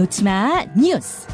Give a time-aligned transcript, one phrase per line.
[0.00, 1.28] 놓치마 뉴스.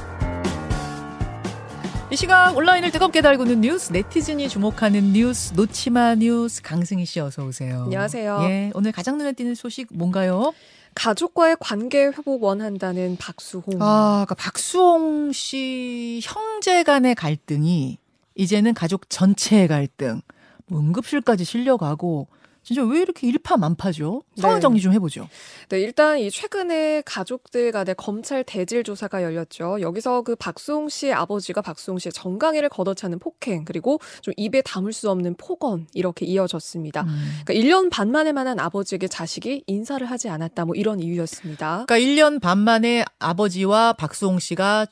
[2.11, 7.83] 이 시각 온라인을 뜨겁게 달구는 뉴스, 네티즌이 주목하는 뉴스, 놓치마 뉴스, 강승희 씨 어서 오세요.
[7.85, 8.41] 안녕하세요.
[8.43, 10.53] 예, 오늘 가장 눈에 띄는 소식 뭔가요?
[10.97, 13.81] 가족과의 관계 회복 원한다는 박수홍.
[13.81, 17.99] 아, 그러니까 박수홍 씨 형제 간의 갈등이
[18.35, 20.23] 이제는 가족 전체의 갈등,
[20.67, 22.27] 뭐 응급실까지 실려가고
[22.67, 24.25] 진짜 왜 이렇게 일파만파죠?
[24.35, 24.61] 상황 네.
[24.61, 25.29] 정리 좀 해보죠.
[25.69, 29.81] 네, 일단 이 최근에 가족들 간의 검찰 대질 조사가 열렸죠.
[29.81, 35.09] 여기서 그 박수홍 씨의 아버지가 박수홍 씨의 정강이를 걷어차는 폭행 그리고 좀 입에 담을 수
[35.11, 37.03] 없는 폭언 이렇게 이어졌습니다.
[37.03, 37.41] 음.
[37.45, 41.85] 그러니까 1년 반 만에 만한 아버지에게 자식이 인사를 하지 않았다 뭐 이런 이유였습니다.
[41.87, 44.87] 그러니까 1년 반 만에 아버지와 박수홍 씨가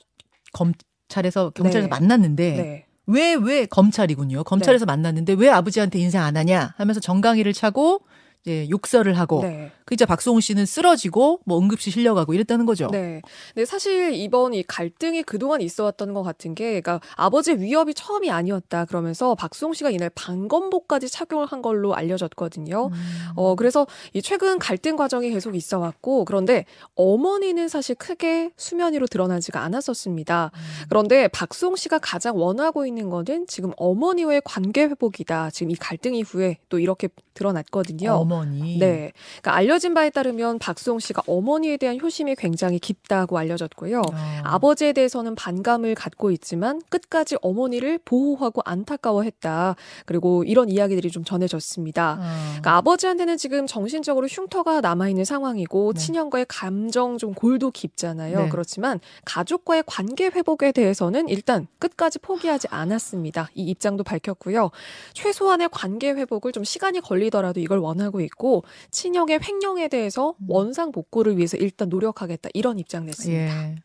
[0.52, 1.88] 검찰에서 경찰에서 네.
[1.88, 2.84] 만났는데 네.
[3.07, 4.45] 왜, 왜, 검찰이군요.
[4.45, 8.03] 검찰에서 만났는데 왜 아버지한테 인사 안 하냐 하면서 정강이를 차고
[8.45, 9.73] 이제 욕설을 하고 네.
[9.87, 12.89] 그 이제 박수홍 씨는 쓰러지고 뭐 응급실 실려가고 이랬다는 거죠.
[12.91, 13.23] 네.
[13.55, 18.31] 근데 사실 이번 이 갈등이 그동안 있어 왔던 것 같은 게, 그러니까 아버지의 위협이 처음이
[18.31, 18.84] 아니었다.
[18.84, 22.91] 그러면서 박수홍 씨가 이날 방검복까지 착용을 한 걸로 알려졌거든요.
[22.92, 23.28] 음.
[23.34, 29.06] 어, 그래서 이 최근 갈등 과정이 계속 있어 왔고, 그런데 어머니는 사실 크게 수면 위로
[29.06, 30.50] 드러나지가 않았었습니다.
[30.55, 30.61] 음.
[30.89, 35.50] 그런데 박수홍 씨가 가장 원하고 있는 거는 지금 어머니와의 관계 회복이다.
[35.50, 38.12] 지금 이 갈등 이후에 또 이렇게 드러났거든요.
[38.12, 38.79] 어머 니.
[38.79, 39.13] 네.
[39.41, 44.01] 그러니까 알려진 바에 따르면 박수홍 씨가 어머니에 대한 효심이 굉장히 깊다고 알려졌고요.
[44.01, 44.15] 어.
[44.43, 49.77] 아버지에 대해서는 반감을 갖고 있지만 끝까지 어머니를 보호하고 안타까워했다.
[50.07, 52.19] 그리고 이런 이야기들이 좀 전해졌습니다.
[52.21, 52.25] 어.
[52.49, 56.01] 그러니까 아버지한테는 지금 정신적으로 흉터가 남아있는 상황이고 네.
[56.01, 58.45] 친형과의 감정 좀 골도 깊잖아요.
[58.45, 58.49] 네.
[58.49, 63.51] 그렇지만 가족과의 관계 회복에 대해서는 일단 끝까지 포기하지 않았습니다.
[63.55, 64.71] 이 입장도 밝혔고요.
[65.12, 70.47] 최소한의 관계 회복을 좀 시간이 걸리더라도 이걸 원하고 있고 친형의 횡령에 대해서 음.
[70.48, 73.69] 원상 복구를 위해서 일단 노력하겠다 이런 입장 냈습니다.
[73.69, 73.76] 예.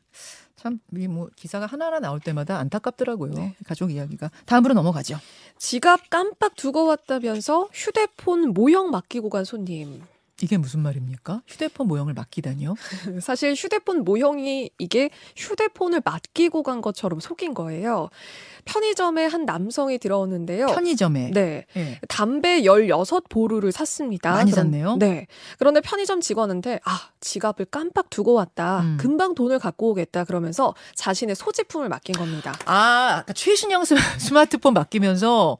[0.55, 3.31] 참, 이 뭐, 기사가 하나하나 나올 때마다 안타깝더라고요.
[3.31, 3.55] 네.
[3.65, 4.29] 가족 이야기가.
[4.45, 5.17] 다음으로 넘어가죠.
[5.57, 10.01] 지갑 깜빡 두고 왔다면서 휴대폰 모형 맡기고 간 손님.
[10.41, 11.41] 이게 무슨 말입니까?
[11.47, 12.75] 휴대폰 모형을 맡기다니요?
[13.21, 18.09] 사실 휴대폰 모형이 이게 휴대폰을 맡기고 간 것처럼 속인 거예요.
[18.65, 20.67] 편의점에 한 남성이 들어오는데요.
[20.67, 21.31] 편의점에.
[21.31, 21.65] 네.
[21.75, 21.99] 예.
[22.07, 24.31] 담배 16보루를 샀습니다.
[24.31, 24.95] 많이 그런- 샀네요.
[24.97, 25.27] 네.
[25.57, 28.81] 그런데 편의점 직원한테 아, 지갑을 깜빡 두고 왔다.
[28.81, 28.97] 음.
[28.99, 30.23] 금방 돈을 갖고 오겠다.
[30.23, 32.53] 그러면서 자신의 소지품을 맡긴 겁니다.
[32.65, 35.57] 아, 아까 최신형 스- 스마트폰 맡기면서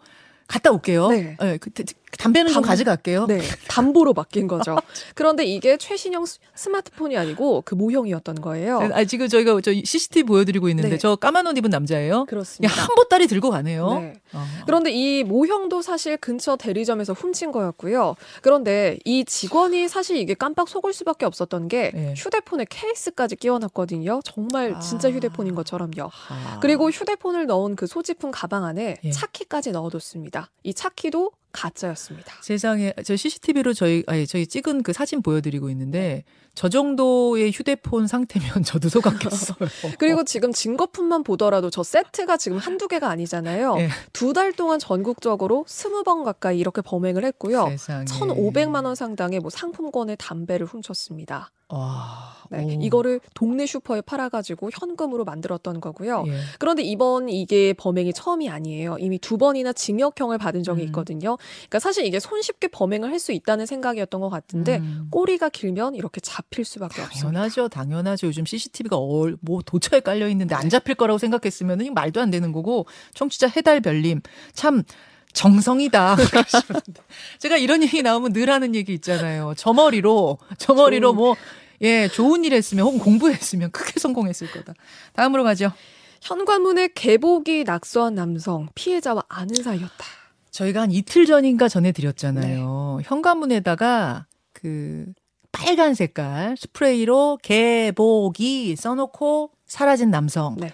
[0.47, 1.09] 갔다 올게요.
[1.09, 1.37] 네.
[1.59, 1.69] 그,
[2.17, 3.27] 담배는 좀 담- 가져갈게요.
[3.27, 3.39] 네.
[3.69, 4.77] 담보로 맡긴 거죠.
[5.15, 8.79] 그런데 이게 최신형 스- 스마트폰이 아니고 그 모형이었던 거예요.
[8.93, 10.97] 아, 지금 저희가 저 CCTV 보여드리고 있는데 네.
[10.97, 12.25] 저 까만 옷 입은 남자예요.
[12.25, 12.73] 그렇습니다.
[12.73, 13.99] 야, 한 보따리 들고 가네요.
[13.99, 14.13] 네.
[14.33, 14.43] 어.
[14.65, 18.15] 그런데 이 모형도 사실 근처 대리점에서 훔친 거였고요.
[18.41, 22.13] 그런데 이 직원이 사실 이게 깜빡 속을 수밖에 없었던 게 네.
[22.17, 24.21] 휴대폰에 케이스까지 끼워놨거든요.
[24.23, 25.11] 정말 진짜 아.
[25.11, 26.09] 휴대폰인 것처럼요.
[26.29, 26.59] 아.
[26.61, 29.11] 그리고 휴대폰을 넣은 그 소지품 가방 안에 예.
[29.11, 30.49] 차키까지 넣어뒀습니다.
[30.63, 32.33] 이 차키도 가짜였습니다.
[32.41, 36.23] 세상에 저 CCTV로 저희 아니 저희 찍은 그 사진 보여드리고 있는데
[36.55, 39.57] 저 정도의 휴대폰 상태면 저도 속았겠어요.
[39.97, 43.77] 그리고 지금 증거품만 보더라도 저 세트가 지금 한두 개가 아니잖아요.
[43.79, 43.89] 예.
[44.13, 47.67] 두달 동안 전국적으로 스무 번 가까이 이렇게 범행을 했고요.
[47.69, 48.05] 세상에.
[48.05, 51.51] 1,500만 원 상당의 뭐 상품권의 담배를 훔쳤습니다.
[51.69, 52.39] 와.
[52.51, 52.69] 네, 오.
[52.81, 56.23] 이거를 동네 슈퍼에 팔아가지고 현금으로 만들었던 거고요.
[56.27, 56.33] 예.
[56.57, 58.97] 그런데 이번 이게 범행이 처음이 아니에요.
[58.99, 60.85] 이미 두 번이나 징역형을 받은 적이 음.
[60.87, 61.37] 있거든요.
[61.39, 65.07] 그러니까 사실 이게 손쉽게 범행을 할 수 있다는 생각이었던 것 같은데 음.
[65.11, 67.27] 꼬리가 길면 이렇게 잡힐 수밖에 없습니다.
[67.27, 68.27] 당연하죠, 당연하죠.
[68.27, 72.51] 요즘 CCTV가 얼, 뭐 도처에 깔려 있는데 안 잡힐 거라고 생각했으면 은 말도 안 되는
[72.51, 74.21] 거고 청취자 해달 별님
[74.53, 74.83] 참
[75.33, 76.15] 정성이다.
[77.39, 79.53] 제가 이런 얘기 나오면 늘 하는 얘기 있잖아요.
[79.57, 81.35] 저 머리로 저 머리로 뭐
[81.81, 84.73] 예, 좋은 일 했으면 혹은 공부했으면 크게 성공했을 거다.
[85.13, 85.71] 다음으로 가죠.
[86.21, 90.18] 현관문에 개복이 낙서한 남성 피해자와 아는 사이였다.
[90.51, 92.97] 저희가 한 이틀 전인가 전해드렸잖아요.
[92.99, 93.07] 네.
[93.07, 95.05] 현관문에다가 그
[95.51, 100.55] 빨간 색깔 스프레이로 개보기 써놓고 사라진 남성.
[100.57, 100.71] 네.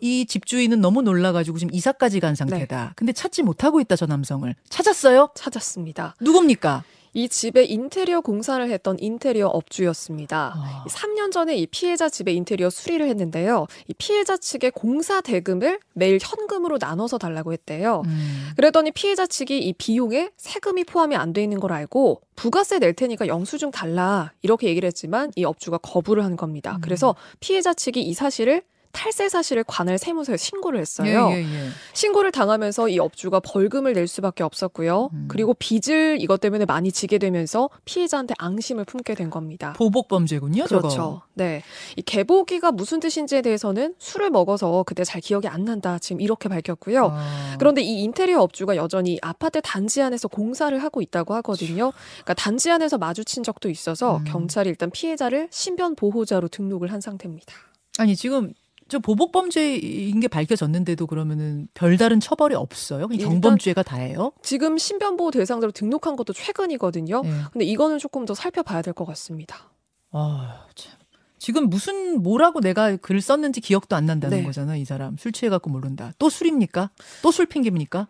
[0.00, 2.92] 이 집주인은 너무 놀라가지고 지금 이사까지 간 상태다.
[2.96, 4.54] 근데 찾지 못하고 있다, 저 남성을.
[4.68, 5.30] 찾았어요?
[5.34, 6.16] 찾았습니다.
[6.20, 6.84] 누굽니까?
[7.14, 10.52] 이 집에 인테리어 공사를 했던 인테리어 업주였습니다.
[10.56, 10.84] 아.
[10.88, 13.66] 3년 전에 이 피해자 집의 인테리어 수리를 했는데요.
[13.88, 18.02] 이 피해자 측의 공사 대금을 매일 현금으로 나눠서 달라고 했대요.
[18.06, 18.50] 음.
[18.56, 23.26] 그랬더니 피해자 측이 이 비용에 세금이 포함이 안 돼 있는 걸 알고 부가세 낼 테니까
[23.26, 26.76] 영수증 달라 이렇게 얘기를 했지만 이 업주가 거부를 한 겁니다.
[26.76, 26.80] 음.
[26.80, 28.62] 그래서 피해자 측이 이 사실을
[28.94, 31.28] 탈세 사실을 관할 세무서에 신고를 했어요.
[31.32, 31.68] 예, 예, 예.
[31.92, 35.10] 신고를 당하면서 이 업주가 벌금을 낼 수밖에 없었고요.
[35.12, 35.28] 음.
[35.28, 39.74] 그리고 빚을 이것 때문에 많이 지게 되면서 피해자한테 앙심을 품게 된 겁니다.
[39.76, 40.82] 보복 범죄군요, 저거.
[40.82, 41.22] 그렇죠.
[41.34, 41.62] 네.
[41.96, 45.98] 이 개보기가 무슨 뜻인지에 대해서는 술을 먹어서 그때 잘 기억이 안 난다.
[45.98, 47.10] 지금 이렇게 밝혔고요.
[47.12, 47.56] 아.
[47.58, 51.92] 그런데 이 인테리어 업주가 여전히 아파트 단지 안에서 공사를 하고 있다고 하거든요.
[52.14, 54.24] 그러니까 단지 안에서 마주친 적도 있어서 음.
[54.24, 57.54] 경찰이 일단 피해자를 신변 보호자로 등록을 한 상태입니다.
[57.98, 58.52] 아니 지금
[58.88, 63.08] 저 보복 범죄인 게 밝혀졌는데도 그러면은 별다른 처벌이 없어요?
[63.08, 64.32] 경범죄가 다예요?
[64.42, 67.22] 지금 신변 보호 대상자로 등록한 것도 최근이거든요.
[67.24, 67.30] 예.
[67.52, 69.70] 근데 이거는 조금 더 살펴봐야 될 것 같습니다.
[70.12, 70.92] 아, 참.
[71.38, 74.44] 지금 무슨 뭐라고 내가 글 썼는지 기억도 안 난다는 네.
[74.44, 75.16] 거잖아, 이 사람.
[75.16, 76.12] 술 취해 갖고 모른다.
[76.18, 76.90] 또 술입니까?
[77.22, 78.06] 또 술 핑계입니까?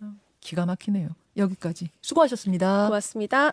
[0.00, 1.08] 아, 기가 막히네요.
[1.36, 1.90] 여기까지.
[2.02, 2.86] 수고하셨습니다.
[2.86, 3.52] 고맙습니다.